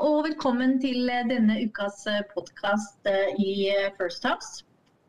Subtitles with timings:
[0.00, 3.04] og velkommen til denne ukas podkast
[3.36, 4.62] i First House.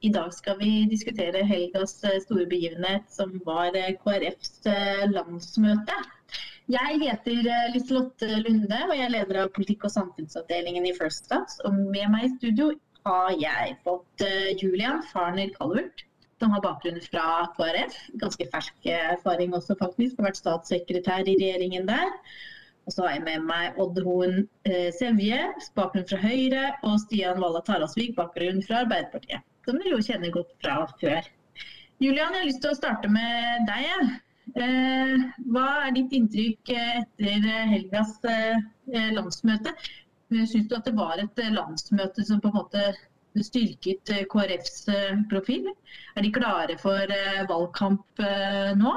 [0.03, 1.93] I dag skal vi diskutere helgas
[2.25, 3.71] store begivenhet, som var
[4.01, 4.67] KrFs
[5.13, 5.95] landsmøte.
[6.75, 11.61] Jeg heter Liselotte Lunde, og jeg er leder av politikk- og samfunnsavdelingen i First House.
[11.63, 12.71] Og med meg i studio
[13.07, 14.27] har jeg fått
[14.59, 16.03] Julian Farner Calvert,
[16.43, 17.95] som har bakgrunn fra KrF.
[18.19, 20.19] Ganske fersk erfaring også, faktisk.
[20.19, 22.17] Har vært statssekretær i regjeringen der.
[22.89, 25.39] Og så har jeg med meg Odd Hoen eh, Sevje,
[25.77, 29.45] bakgrunn fra Høyre, og Stian Valla Tarasvik, bakgrunn fra Arbeiderpartiet.
[29.67, 31.29] Som dere jo kjenner godt fra før.
[32.01, 34.15] Julian, jeg har lyst til å starte med deg.
[34.57, 38.57] Eh, hva er ditt inntrykk etter helgas eh,
[39.13, 39.75] landsmøte?
[40.31, 42.89] Syns du at det var et landsmøte som på en måte
[43.45, 44.85] styrket KrFs
[45.29, 45.69] profil?
[46.15, 47.13] Er de klare for
[47.51, 48.23] valgkamp
[48.79, 48.95] nå?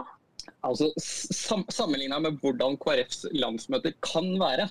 [0.65, 4.69] Altså, sam Sammenligna med hvordan KrFs landsmøter kan være,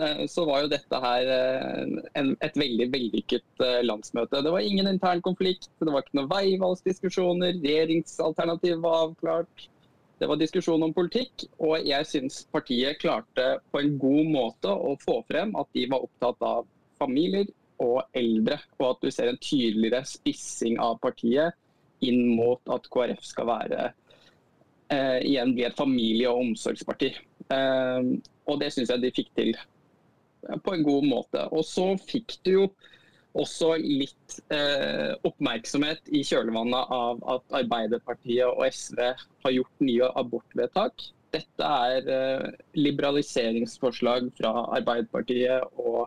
[0.00, 4.42] eh, så var jo dette her eh, en, et veldig vellykket eh, landsmøte.
[4.44, 9.68] Det var ingen intern konflikt, det var ikke noen veivalgsdiskusjoner, regjeringsalternativ var avklart.
[10.16, 14.94] Det var diskusjon om politikk, og jeg syns partiet klarte på en god måte å
[15.02, 16.64] få frem at de var opptatt av
[16.96, 17.50] familier
[17.84, 21.52] og eldre, og at du ser en tydeligere spissing av partiet
[22.04, 23.90] inn mot at KrF skal være
[24.92, 27.12] eh, igjen bli et familie- og omsorgsparti.
[27.54, 28.12] Eh,
[28.46, 29.56] og det syns jeg de fikk til
[30.62, 31.46] på en god måte.
[31.50, 32.66] Og så fikk du jo
[33.36, 39.02] også litt eh, oppmerksomhet i kjølvannet av at Arbeiderpartiet og SV
[39.44, 41.08] har gjort nye abortvedtak.
[41.34, 42.46] Dette er eh,
[42.78, 46.06] liberaliseringsforslag fra Arbeiderpartiet og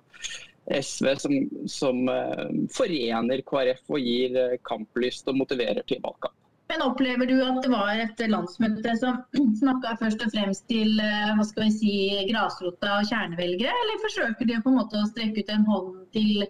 [0.70, 1.38] SV som,
[1.70, 6.39] som eh, forener KrF og gir eh, kamplyst og motiverer til valgkamp.
[6.70, 9.24] Men opplever du at det var et landsmøte som
[9.62, 11.94] snakka først og fremst til eh, hva skal vi si,
[12.30, 16.46] grasrota og kjernevelgere, eller forsøker de på en måte å strekke ut en hånd til,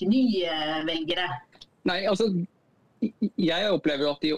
[0.00, 0.56] til nye
[0.88, 1.28] velgere?
[1.86, 2.30] Nei, altså
[3.38, 4.34] jeg opplever at de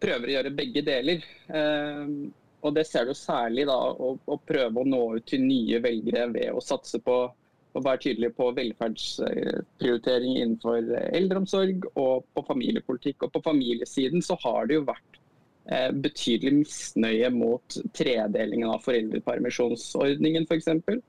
[0.00, 1.28] prøver å gjøre begge deler.
[1.48, 2.16] Eh,
[2.64, 6.30] og det ser du særlig da, å, å prøve å nå ut til nye velgere
[6.32, 7.26] ved å satse på
[7.74, 13.26] å være tydelig på velferdsprioritering innenfor eldreomsorg og på familiepolitikk.
[13.26, 15.18] Og på familiesiden så har det jo vært
[15.66, 20.70] eh, betydelig misnøye mot tredelingen av foreldrepermisjonsordningen f.eks.
[20.86, 21.02] For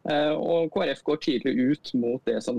[0.00, 2.56] og KrF går tydelig ut mot det som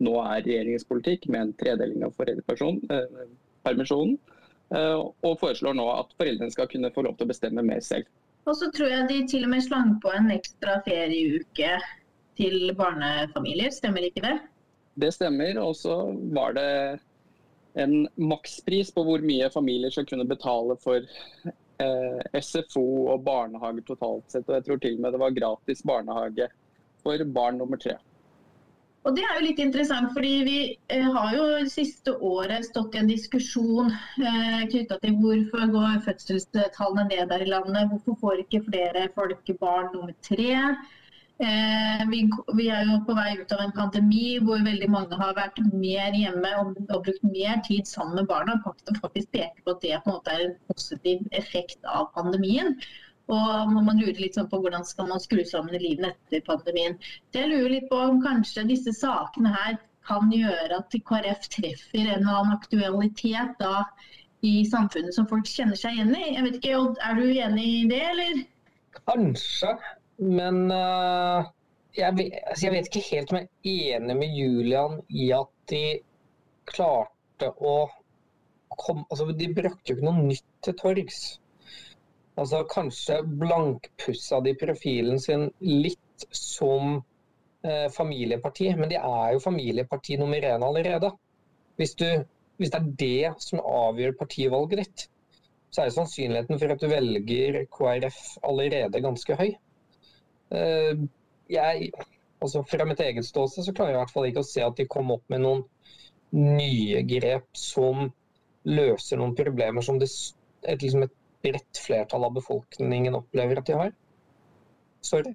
[0.00, 4.18] nå er regjeringens politikk, med en tredeling av foreldrepermisjonen.
[4.70, 8.06] Eh, og foreslår nå at foreldrene skal kunne få lov til å bestemme mer selv.
[8.48, 11.72] Og så tror jeg de til og med slang på en ekstra ferieuke
[12.40, 14.34] til barnefamilier, stemmer ikke det?
[15.00, 15.60] Det stemmer.
[15.62, 16.00] Og så
[16.34, 16.70] var det
[17.78, 24.26] en makspris på hvor mye familier skal kunne betale for eh, SFO og barnehage totalt
[24.32, 24.48] sett.
[24.48, 26.50] Og jeg tror til og med det var gratis barnehage
[27.04, 27.96] for barn nummer tre.
[29.08, 30.56] Og Det er jo litt interessant, fordi vi
[30.92, 33.88] eh, har jo siste året stått i en diskusjon
[34.20, 37.88] eh, knytta til hvorfor går fødselstallene ned der i landet.
[37.94, 40.52] Hvorfor får ikke flere folk barn nummer tre?
[41.40, 42.18] Eh, vi,
[42.52, 46.12] vi, er jo på vei ut av en pandemi hvor veldig mange har vært mer
[46.12, 48.58] hjemme og, og brukt mer tid sammen med barna.
[48.68, 52.76] Og faktisk peker på at det på en måte er en positiv effekt av pandemien.
[53.30, 56.98] Og man lurer litt sånn på hvordan skal man skru sammen livet etter pandemien.
[57.32, 62.02] Det jeg lurer litt på om kanskje disse sakene her kan gjøre at KrF treffer
[62.02, 63.86] en eller annen aktualitet da
[64.44, 66.34] i samfunnet som folk kjenner seg igjen i.
[66.34, 68.44] Jeg vet ikke, Odd, Er du enig i det, eller?
[69.06, 69.72] Kanskje.
[70.20, 71.48] Men uh,
[71.96, 75.52] jeg, vet, altså jeg, vet ikke helt om jeg er enig med Julian i at
[75.72, 75.84] de
[76.68, 77.76] klarte å
[78.80, 81.22] komme altså De brakte jo ikke noe nytt til torgs.
[82.40, 87.00] Altså Kanskje blankpussa de profilen sin litt som
[87.64, 91.10] eh, familieparti, men de er jo familieparti nummer én allerede.
[91.80, 92.06] Hvis, du,
[92.60, 95.06] hvis det er det som avgjør partivalget ditt,
[95.72, 99.52] så er sannsynligheten for at du velger KrF allerede ganske høy.
[100.50, 101.04] Eh,
[101.50, 101.90] jeg,
[102.42, 104.78] altså Fra mitt eget ståsted så klarer jeg i hvert fall ikke å se at
[104.78, 105.64] de kom opp med noen
[106.36, 108.08] nye grep som
[108.68, 110.10] løser noen problemer som det,
[110.62, 111.14] et, liksom et
[111.44, 113.94] bredt flertall av befolkningen opplever at de har.
[115.06, 115.32] Sorry.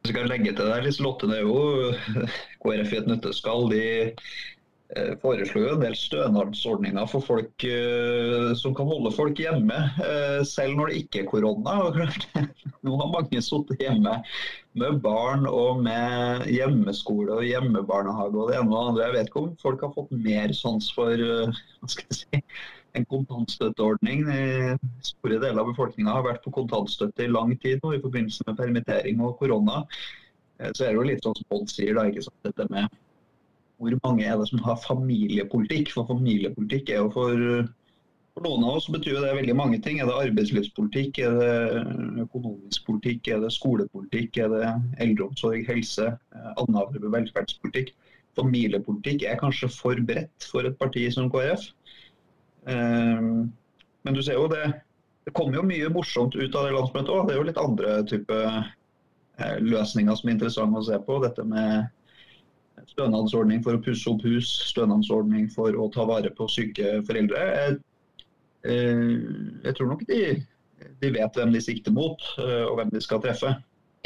[0.00, 1.92] Jeg skal legge til der, Liselotte, det er jo
[2.64, 3.68] KrF i et nøtteskall.
[3.70, 3.82] De
[5.22, 10.78] foreslo jo en del stønadsordninger for folk uh, som kan holde folk hjemme, uh, selv
[10.78, 11.76] når det ikke er korona.
[12.86, 14.16] Nå har mange sittet hjemme
[14.80, 19.04] med barn og med hjemmeskole og hjemmebarnehage og det ene og det andre.
[19.06, 22.40] Jeg vet ikke om folk har fått mer sans for uh, hva skal jeg si,
[22.98, 24.24] en kontantstøtteordning.
[25.06, 28.58] Store deler av befolkninga har vært på kontantstøtte i lang tid nå i forbindelse med
[28.58, 29.84] permittering og korona.
[30.74, 32.42] så er det jo litt sånn som Odd sier, da, ikke sant?
[32.48, 32.90] dette med
[33.80, 35.92] hvor mange er det som har familiepolitikk?
[35.94, 37.44] For familiepolitikk er jo for,
[38.36, 40.02] for noen av oss betyr det veldig mange ting.
[40.02, 41.84] Er det arbeidslivspolitikk, er det
[42.26, 44.72] økonomisk politikk, er det skolepolitikk, er det
[45.06, 46.10] eldreomsorg, helse,
[46.60, 47.94] annen velferdspolitikk?
[48.38, 51.64] Familiepolitikk er kanskje for bredt for et parti som KrF.
[52.68, 54.66] Men du ser jo det,
[55.24, 57.24] det kommer jo mye morsomt ut av det landsmøtet òg.
[57.26, 58.42] Det er jo litt andre type
[59.64, 61.16] løsninger som er interessante å se på.
[61.24, 61.88] Dette med
[62.90, 67.46] stønadsordning for å pusse opp hus, stønadsordning for å ta vare på syke foreldre.
[67.56, 67.78] Jeg,
[68.64, 69.16] eh,
[69.66, 70.20] jeg tror nok de,
[71.02, 73.54] de, vet hvem de sikter mot, eh, og hvem de skal treffe.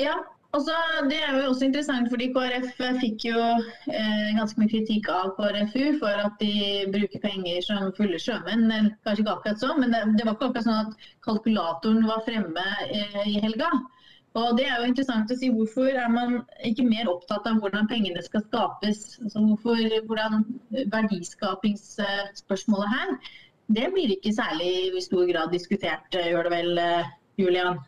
[0.02, 0.16] Ja,
[0.52, 0.74] altså,
[1.10, 5.98] Det er jo også interessant, fordi KrF fikk jo eh, ganske mye kritikk av KrFU
[6.02, 8.68] for at de bruker penger som fulle sjømenn.
[9.06, 12.68] Kanskje ikke akkurat sånn, men det, det var ikke akkurat sånn at kalkulatoren var fremme
[12.90, 13.70] eh, i helga.
[14.34, 17.86] Og det er jo interessant å si Hvorfor er man ikke mer opptatt av hvordan
[17.90, 18.98] pengene skal skapes?
[19.22, 19.78] Altså hvorfor,
[20.08, 20.32] hvordan
[20.90, 23.08] Verdiskapingsspørsmålet her,
[23.74, 26.70] det blir ikke særlig i stor grad diskutert, gjør det vel,
[27.40, 27.78] Julian?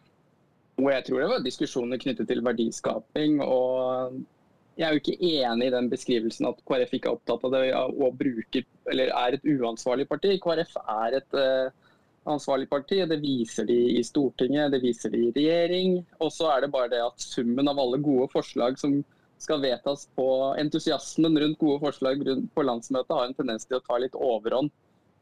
[0.77, 3.41] Jeg tror det var diskusjoner knyttet til verdiskaping.
[3.43, 4.17] og
[4.77, 7.63] Jeg er jo ikke enig i den beskrivelsen at KrF ikke er opptatt av det
[7.75, 8.63] og bruker,
[8.93, 10.31] eller er et uansvarlig parti.
[10.43, 11.67] KrF er et uh,
[12.31, 13.01] ansvarlig parti.
[13.09, 16.01] Det viser de i Stortinget, det viser de i regjering.
[16.21, 19.01] Og så er det bare det at summen av alle gode forslag som
[19.43, 20.27] skal vedtas på
[20.61, 22.23] entusiasmen rundt gode forslag
[22.55, 24.73] på landsmøtet, har en tendens til å ta litt overhånd.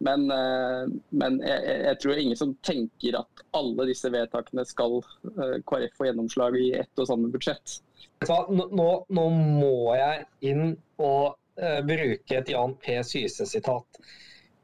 [0.04, 5.56] Men, eh, men jeg, jeg, tror ingen som tenker at alle disse vedtakene skal eh,
[5.66, 7.78] KrF få gjennomslag i ett og samme budsjett.
[8.24, 12.96] Nå, nå må jeg inn og uh, bruke et Jan P.
[13.04, 13.98] Syse-sitat.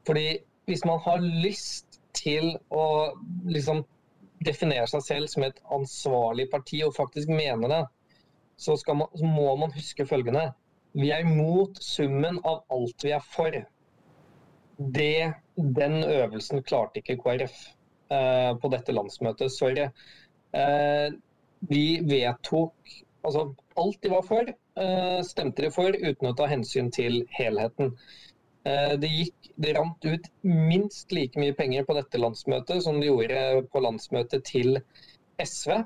[0.07, 0.25] Fordi
[0.69, 2.85] hvis man har lyst til å
[3.49, 3.83] liksom
[4.45, 7.81] definere seg selv som et ansvarlig parti og faktisk mene det,
[8.61, 10.51] så, man, så, må man huske følgende.
[10.97, 13.55] Vi er imot summen av alt vi er for.
[14.77, 17.55] Det, den øvelsen klarte ikke KrF
[18.13, 19.53] eh, på dette landsmøtet.
[19.53, 19.87] Sorry.
[20.57, 21.07] Eh,
[21.69, 23.45] vi vedtok altså
[23.81, 24.53] alt de var for,
[24.83, 27.95] eh, stemte de for uten å ta hensyn til helheten.
[28.61, 33.09] Eh, det, gikk, det rant ut minst like mye penger på dette landsmøtet som det
[33.09, 34.77] gjorde på landsmøtet til
[35.41, 35.79] SV.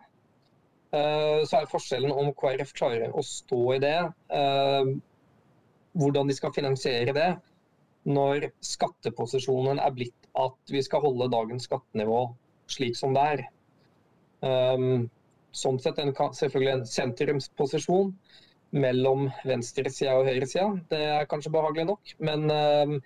[0.96, 3.98] Eh, så er forskjellen om KrF klarer å stå i det,
[4.40, 4.92] eh,
[5.96, 7.30] hvordan de skal finansiere det,
[8.06, 12.26] når skatteposisjonen er blitt at vi skal holde dagens skattenivå
[12.70, 13.46] slik som det er.
[15.56, 18.12] Sånn sett en, selvfølgelig en sentrumsposisjon
[18.76, 20.68] mellom venstresida og høyresida.
[20.92, 22.98] Det er kanskje behagelig nok, men uh,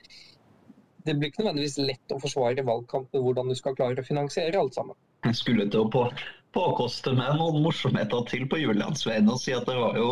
[1.05, 4.77] det blir ikke nødvendigvis lett å forsvare valgkampen hvordan du skal klare å finansiere alt
[4.77, 4.97] sammen.
[5.27, 6.05] Jeg skulle til å på,
[6.55, 10.09] påkoste meg noen morsomheter til på Julians vegne og si at det var jo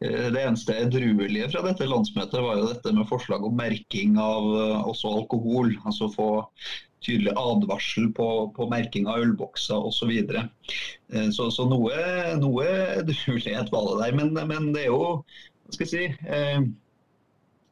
[0.00, 4.46] eh, det eneste edruelige fra dette landsmøtet var jo dette med forslag om merking av
[4.54, 5.74] eh, også alkohol.
[5.84, 6.30] Altså få
[7.04, 9.98] tydelig advarsel på, på merking av ølbokser osv.
[9.98, 10.46] Så, videre.
[11.12, 11.92] Eh, så Så noe,
[12.40, 12.66] noe
[13.02, 14.18] edruelighet var det der.
[14.18, 15.22] Men, men, det er jo
[15.66, 16.60] hva skal jeg si, eh,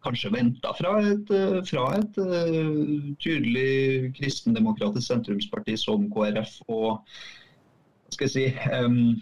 [0.05, 1.31] kanskje venta fra et,
[1.65, 6.59] fra et uh, tydelig kristendemokratisk sentrumsparti som KrF.
[6.69, 8.45] og hva skal jeg si,
[8.85, 9.15] um,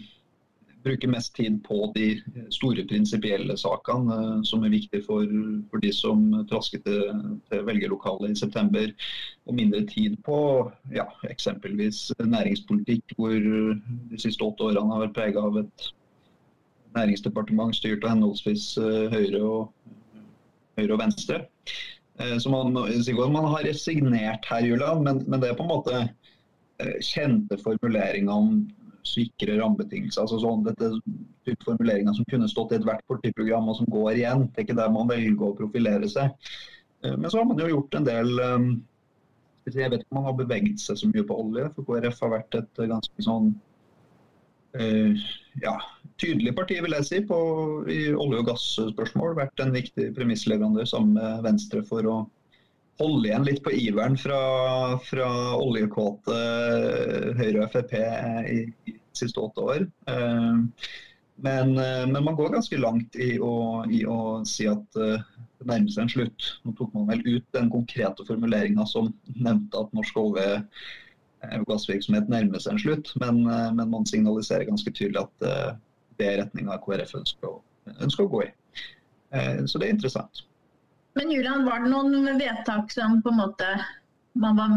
[0.83, 2.07] bruker mest tid på de
[2.51, 5.29] store prinsipielle sakene uh, som er viktige for,
[5.71, 7.01] for, de som trasket til,
[7.49, 8.91] til velgerlokalet i september.
[9.47, 10.37] Og mindre tid på
[10.95, 15.89] ja, eksempelvis næringspolitikk, hvor de siste åtte årene har vært prega av et
[16.93, 19.97] næringsdepartement styrt av henholdsvis uh, Høyre og,
[20.79, 21.41] høyre og Venstre.
[22.19, 26.05] Uh, så man, man har resignert her, Julia, men, men det er på en måte
[27.05, 28.55] kjente formuleringer om
[29.07, 30.23] sikre rammebetingelser.
[30.23, 30.89] altså sånn, dette
[31.47, 34.47] type formuleringer som kunne stått i ethvert partiprogram og som går igjen.
[34.47, 36.33] Det er ikke der man velger å profilere seg.
[37.03, 38.69] Eh, men så har man jo gjort en del eh,
[39.71, 42.35] Jeg vet ikke om man har beveget seg så mye på olje, for KrF har
[42.37, 43.53] vært et ganske sånn
[44.79, 45.25] eh,
[45.63, 45.77] ja,
[46.21, 47.37] tydelig parti, vil jeg si, på,
[47.87, 49.37] i olje- og gasspørsmål.
[49.39, 52.17] Vært en viktig premissleverandør sammen med Venstre for å
[53.01, 54.41] holde igjen litt på iveren fra,
[55.01, 56.35] fra oljekåte
[57.39, 59.85] Høyre og Frp i de siste åtte år.
[60.09, 60.59] Eh,
[61.43, 65.23] men, eh, men, man går ganske langt i å, i å si at eh,
[65.59, 66.51] det nærmer seg en slutt.
[66.63, 70.61] Nå tok man vel ut den konkrete formuleringa som nevnte at norsk olje-
[71.43, 75.81] og gassvirksomhet nærmer seg en slutt, men, men, man signaliserer ganske tydelig at
[76.15, 77.57] det er retninga KrF ønsker å,
[77.97, 78.47] ønsker å gå i.
[79.67, 80.45] Så det er interessant.
[81.19, 83.67] Men Julian, var det noen vedtak som på en måte
[84.39, 84.69] man var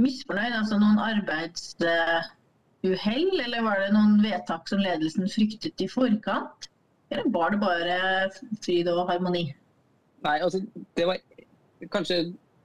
[0.00, 0.54] misfornøyd?
[0.56, 6.72] Altså noen arbeidsuhell, eller var det noen vedtak som ledelsen fryktet i forkant?
[7.12, 7.96] eller var det bare
[8.64, 9.44] fryd og harmoni?
[10.24, 10.62] Nei, altså
[10.96, 11.20] det var
[11.92, 12.22] kanskje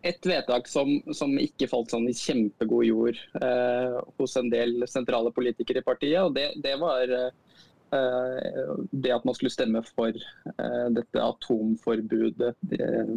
[0.08, 5.34] et vedtak som, som ikke falt sånn i kjempegod jord eh, hos en del sentrale
[5.36, 6.22] politikere i partiet.
[6.22, 13.14] og Det, det var eh, det at man skulle stemme for eh, dette atomforbudet eh,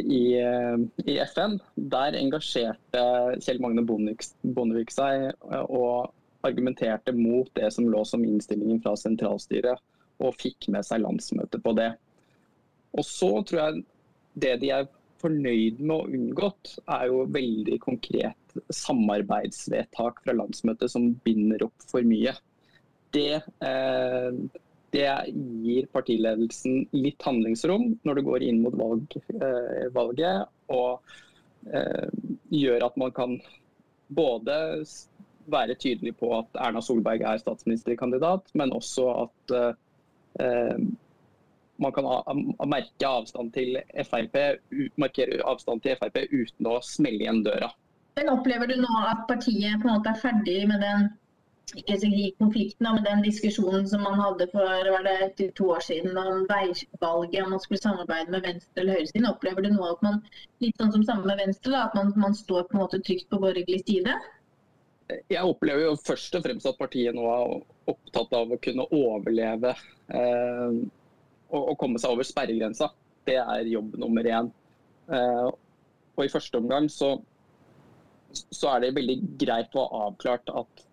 [0.00, 1.58] i, eh, i, FN.
[1.74, 3.04] Der engasjerte
[3.42, 6.12] Kjell Magne Bondevik seg eh, og
[6.46, 9.80] argumenterte mot det som lå som innstillingen fra sentralstyret,
[10.22, 11.90] og fikk med seg landsmøtet på det.
[12.94, 13.84] Og så tror jeg
[14.38, 14.90] det de er
[15.24, 22.06] fornøyd med å unngått, er jo veldig konkret samarbeidsvedtak fra landsmøtet som binder opp for
[22.06, 22.36] mye.
[23.14, 23.34] Det,
[23.68, 24.60] eh,
[24.94, 25.10] det
[25.64, 31.14] gir partiledelsen litt handlingsrom når det går inn mot valg, eh, valget, og
[31.70, 32.08] eh,
[32.54, 33.38] gjør at man kan
[34.14, 34.58] både
[35.50, 40.84] være tydelig på at Erna Solberg er statsministerkandidat, men også at eh,
[41.76, 42.06] man kan
[42.70, 44.38] merke avstand til FRP,
[45.00, 47.72] markere avstand til Frp uten å smelle igjen døra.
[48.14, 51.08] Men Opplever du nå at partiet på en måte er ferdig med den
[51.72, 56.16] ikke i konflikten, med den diskusjonen som man hadde for var det to år siden
[56.20, 59.28] om veivalget, om man skulle samarbeide med venstre eller høyresiden?
[59.30, 60.20] Opplever du nå at man
[60.64, 63.30] litt sånn som sammen med venstre, da, at man, man står på en måte trygt
[63.32, 64.16] på borgerlig side?
[65.32, 67.56] Jeg opplever jo først og fremst at partiet nå er
[67.92, 70.78] opptatt av å kunne overleve eh,
[71.50, 72.88] og, og, komme seg over sperregrensa.
[73.28, 74.48] Det er jobb nummer én.
[75.12, 75.48] Eh,
[76.14, 77.16] og I første omgang så,
[78.32, 80.84] så, er det veldig greit å ha avklart at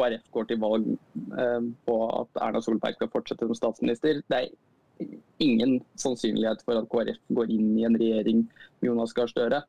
[0.00, 0.88] KrF går til valg
[1.36, 4.22] eh, på at Erna Solberg skal fortsette som statsminister.
[4.32, 5.10] Det er
[5.44, 9.62] ingen sannsynlighet for at KrF går inn i en regjering med Jonas Gahr Støre.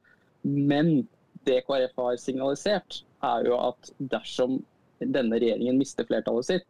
[0.43, 1.03] Men
[1.47, 4.61] det KrF har signalisert, er jo at dersom
[5.01, 6.67] denne regjeringen mister flertallet sitt,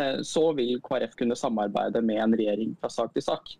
[0.00, 3.54] eh, så vil KrF kunne samarbeide med en regjering fra sak til sak.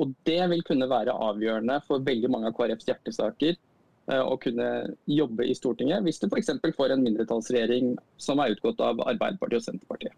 [0.00, 3.58] Og Det vil kunne være avgjørende for veldig mange av KrFs hjertesaker
[4.10, 4.68] å kunne
[5.06, 6.50] jobbe i Stortinget, hvis du f.eks.
[6.76, 10.16] får en mindretallsregjering som er utgått av Arbeiderpartiet og Senterpartiet.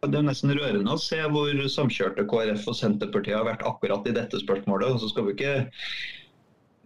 [0.00, 4.14] Det er nesten rørende å se hvor samkjørte KrF og Senterpartiet har vært akkurat i
[4.16, 4.94] dette spørsmålet.
[4.94, 5.52] Og så skal vi ikke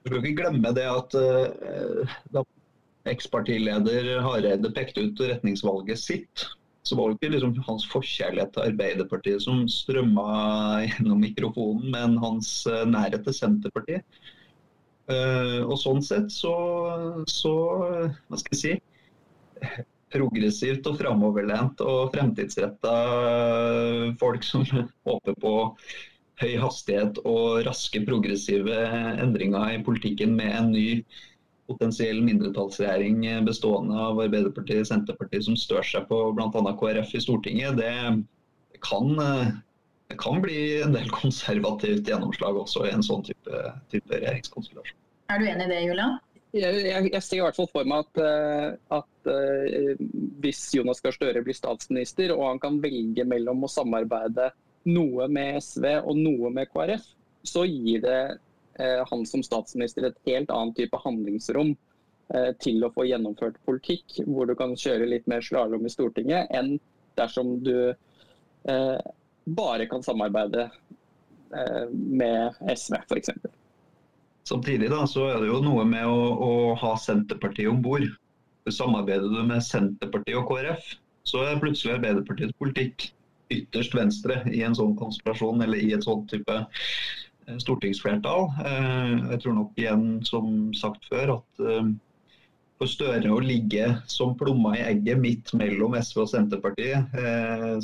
[0.05, 2.43] skal ikke glemme det at uh, da
[3.09, 6.45] ekspartileder Hareide pekte ut retningsvalget sitt,
[6.85, 10.27] så var det ikke liksom hans forkjærlighet til Arbeiderpartiet som strømma
[10.85, 14.05] gjennom mikrofonen, men hans uh, nærhet til Senterpartiet.
[15.05, 16.55] Uh, og sånn sett så,
[17.29, 17.53] så
[18.25, 19.83] hva skal jeg si
[20.15, 22.95] progressivt og framoverlent og fremtidsretta
[24.21, 24.65] folk som
[25.09, 25.55] håper på
[26.43, 28.81] høy hastighet og raske progressive
[29.23, 30.89] endringer i politikken med en ny
[31.69, 36.75] potensiell mindretallsregjering bestående av Arbeiderpartiet og Senterpartiet som stør seg på bl.a.
[36.81, 39.15] KrF i Stortinget, det kan,
[40.13, 45.01] det kan, bli en del konservativt gjennomslag også i en sånn type, type regjeringskonstellasjon.
[45.33, 46.19] Er du enig i det, Julian?
[46.55, 50.03] Jeg, jeg, jeg, ser i hvert fall for meg at, eh, at uh,
[50.45, 54.53] hvis Jonas Gahr Støre blir statsminister og han kan velge mellom å samarbeide
[54.85, 57.07] noe med SV og noe med KrF,
[57.45, 58.21] så gir det
[58.81, 61.75] eh, han som statsminister et helt annet type handlingsrom
[62.35, 66.51] eh, til å få gjennomført politikk, hvor du kan kjøre litt mer slalåm i Stortinget,
[66.55, 66.77] enn
[67.19, 68.99] dersom du eh,
[69.45, 70.71] bare kan samarbeide
[71.55, 73.31] eh, med SV, f.eks.
[74.49, 78.07] Samtidig da, så er det jo noe med å, å ha Senterpartiet om bord.
[78.71, 80.95] Samarbeider du med Senterpartiet og KrF,
[81.29, 83.11] så er plutselig Arbeiderpartiets politikk
[83.53, 88.51] ytterst venstre i en sånn konspirasjon eller i et sånt type eh, stortingsflertall.
[88.65, 91.65] Eh, jeg tror nok igjen, som sagt før, at
[92.81, 97.13] for Støre å ligge som plomma i egget midt mellom SV og Senterpartiet,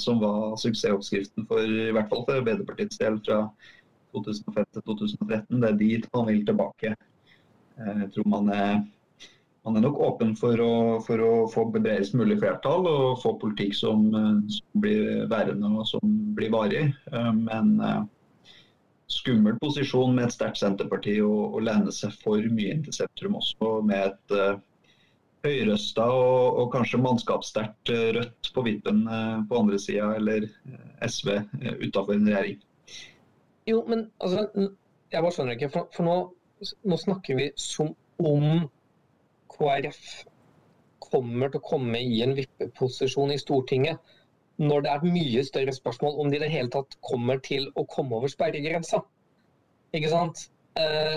[0.02, 3.44] som var suksessoppskriften for i hvert fall for Arbeiderpartiets del fra
[4.16, 6.94] 2005 til 2013, det er dit man vil tilbake.
[7.78, 8.80] Jeg tror man er
[9.64, 13.76] man er nok åpen for å, for å få bredest mulig flertall og få politikk
[13.76, 16.86] som, eh, som, blir værende og som blir varig.
[17.12, 18.00] Eh, men uh,
[19.10, 23.74] skummel posisjon med et sterkt Senterparti å, lene seg for mye inn til sentrum også,
[23.84, 24.56] med et uh,
[25.44, 30.48] høyrøsta og, og, kanskje mannskapssterkt Rødt på vippen uh, på andre sida, eller
[31.06, 32.60] SV uh, utafor en regjering.
[33.68, 34.46] Jo, men altså,
[35.12, 36.16] jeg bare skjønner ikke, for, for nå,
[36.88, 38.66] nå snakker vi som om
[39.50, 40.00] KrF
[41.10, 44.16] kommer til å komme i en vippeposisjon i Stortinget
[44.60, 47.70] når det er et mye større spørsmål om de i det hele tatt kommer til
[47.80, 49.00] å komme over sperregrensa.
[49.96, 50.42] Ikke sant?
[50.76, 51.16] Eh,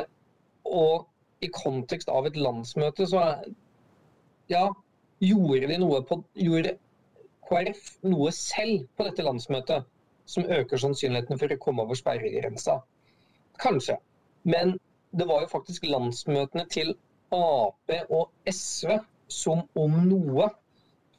[0.63, 3.49] og i kontekst av et landsmøte så er
[4.51, 4.67] Ja,
[5.23, 6.75] gjorde de noe på Gjorde
[7.47, 9.87] KrF noe selv på dette landsmøtet
[10.25, 12.79] som øker sannsynligheten for å komme over sperregrensa.
[13.61, 13.97] Kanskje.
[14.47, 14.77] Men
[15.11, 16.93] det var jo faktisk landsmøtene til
[17.33, 18.97] Ap og SV
[19.31, 20.47] som om noe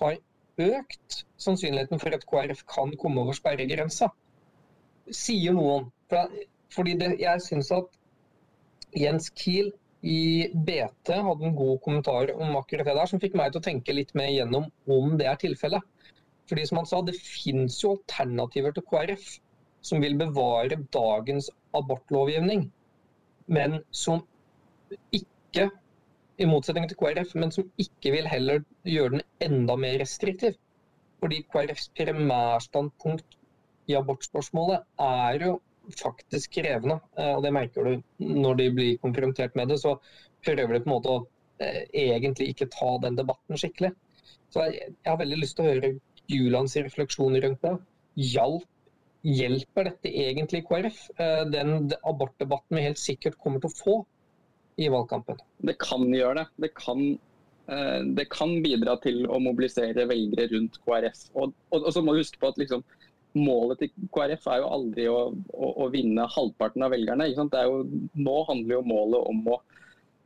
[0.00, 0.16] har
[0.64, 4.08] økt sannsynligheten for at KrF kan komme over sperregrensa.
[5.10, 5.90] Sier noen.
[6.74, 7.98] Fordi det, jeg syns at
[8.98, 9.72] Jens Kiel
[10.04, 13.64] i BT hadde en god kommentar om akkurat det der, som fikk meg til å
[13.64, 15.80] tenke litt mer igjennom om det er tilfellet.
[16.50, 19.24] Fordi som han sa, det finnes jo alternativer til KrF
[19.84, 22.66] som vil bevare dagens abortlovgivning,
[23.52, 24.22] men som
[25.12, 25.70] ikke,
[26.40, 30.56] i motsetning til KrF, men som ikke vil heller gjøre den enda mer restriktiv.
[31.22, 33.38] Fordi KrFs primærstandpunkt
[33.88, 35.54] i abortspørsmålet er jo
[35.92, 36.98] faktisk krevende.
[37.18, 39.80] Eh, og det merker du når de blir konfrontert med det.
[39.82, 39.96] Så
[40.44, 41.24] prøver de på en måte å
[41.62, 43.92] eh, egentlig ikke ta den debatten skikkelig.
[44.54, 45.92] Så jeg, har veldig lyst til å høre
[46.30, 47.74] Julands refleksjoner rundt det.
[48.32, 48.66] Hjalp,
[49.26, 51.04] hjelper dette egentlig KrF?
[51.18, 54.00] Eh, den abortdebatten vi helt sikkert kommer til å få
[54.80, 55.38] i valgkampen.
[55.62, 56.46] Det kan gjøre det.
[56.64, 57.02] Det kan,
[58.18, 61.28] det kan bidra til å mobilisere velgere rundt KrF.
[61.38, 62.82] Og, og, og så må du huske på at liksom,
[63.34, 67.28] målet til KrF er jo aldri å, å, å vinne halvparten av velgerne.
[67.32, 67.46] Jo,
[68.14, 69.60] nå handler jo målet om å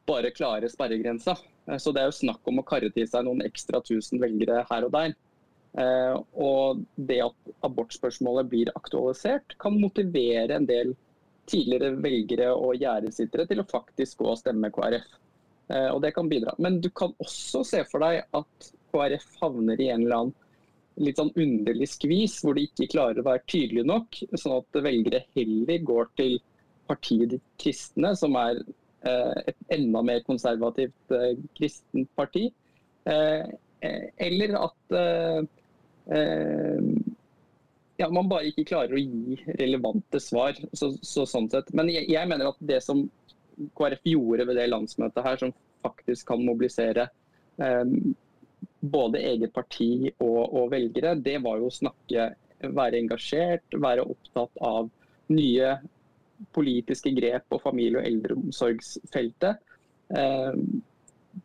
[0.08, 1.36] bare klare sperregrensa.
[1.66, 4.64] Eh, så det er jo snakk om å karre til seg noen ekstra tusen velgere
[4.70, 5.16] her og der.
[5.78, 10.94] Eh, og det at abortspørsmålet blir aktualisert, kan motivere en del
[11.48, 15.08] tidligere velgere og gjerdesittere til å faktisk gå og stemme KrF.
[15.68, 16.54] Eh, og det kan bidra.
[16.58, 20.36] Men du kan også se for deg at KrF havner i en eller annen
[20.98, 24.18] litt sånn underlig skvis, hvor de ikke klarer å være tydelige nok.
[24.34, 26.38] Sånn at velgere heller går til
[26.88, 28.62] partiet De kristne, som er
[29.06, 32.48] eh, et enda mer konservativt eh, kristent parti.
[33.08, 33.44] Eh,
[34.28, 34.96] eller at
[37.98, 40.56] ja, man bare ikke klarer å gi relevante svar.
[40.72, 41.70] Så, så sånn sett.
[41.76, 43.04] Men jeg, jeg, mener at det som
[43.78, 47.06] KrF gjorde ved det landsmøtet her, som faktisk kan mobilisere
[48.80, 52.28] både eget parti og, og, velgere, det var jo å snakke,
[52.62, 54.90] være engasjert, være opptatt av
[55.34, 55.72] nye
[56.54, 59.58] politiske grep på familie- og eldreomsorgsfeltet.
[60.14, 60.60] Eh,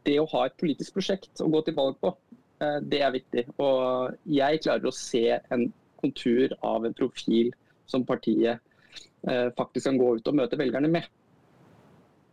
[0.08, 2.14] det å ha et politisk prosjekt å gå til valg på,
[2.62, 3.48] eh, det er viktig.
[3.58, 5.68] Og jeg klarer å se en
[6.02, 7.54] kontur av en profil
[7.86, 8.60] som partiet
[9.28, 11.10] eh, faktisk kan gå ut og møte velgerne med.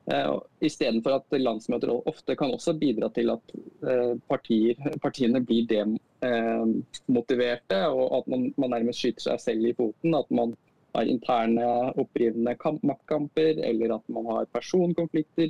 [0.08, 3.52] Uh, Istedenfor at landsmøter ofte kan også bidra til at
[3.84, 9.74] uh, partier, partiene blir demotiverte, uh, og at man, man, nærmest skyter seg selv i
[9.76, 10.14] foten.
[10.16, 10.56] At man
[10.96, 11.64] har interne
[12.00, 15.48] opprivende maktkamper, eller at man har personkonflikter.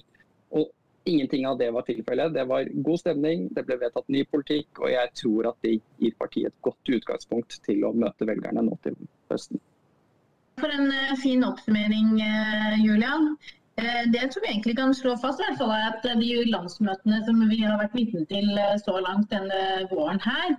[0.51, 0.65] Og
[1.09, 2.35] ingenting av det var tilfellet.
[2.35, 6.13] Det var god stemning, det ble vedtatt ny politikk, og jeg tror at det gir
[6.19, 8.95] partiet et godt utgangspunkt til å møte velgerne nå til
[9.31, 9.59] høsten.
[10.61, 12.21] For en eh, fin oppsummering,
[12.83, 13.39] Julian.
[13.81, 17.21] Eh, det tror vi egentlig kan slå fast, i hvert fall er at de landsmøtene
[17.27, 19.61] som vi har vært vitne til eh, så langt denne
[19.93, 20.51] våren her,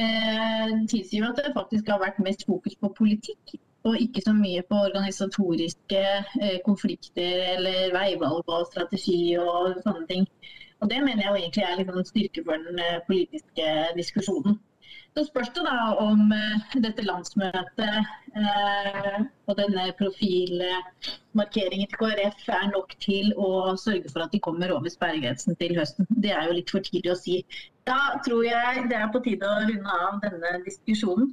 [0.00, 3.56] eh, tilsier at det faktisk har vært mest fokus på politikk.
[3.84, 6.02] Og ikke så mye på organisatoriske
[6.64, 10.24] konflikter eller veivalg og strategi og sånne ting.
[10.80, 13.66] Og Det mener jeg egentlig er liksom styrke for den politiske
[13.98, 14.56] diskusjonen.
[15.14, 17.98] Så spørs det da om uh, dette landsmøtet
[18.34, 24.74] uh, og denne profilmarkeringen til KrF er nok til å sørge for at de kommer
[24.74, 26.08] over sperregrensen til høsten.
[26.18, 27.36] Det er jo litt for tidlig å si.
[27.86, 31.30] Da tror jeg det er på tide å runde av denne diskusjonen.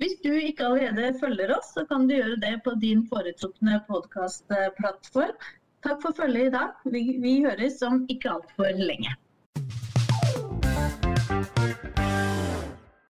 [0.00, 5.50] Hvis du ikke allerede følger oss, så kan du gjøre det på din foretrukne podkastplattform.
[5.84, 6.78] Takk for følget i dag.
[6.92, 9.12] Vi, vi høres om ikke altfor lenge.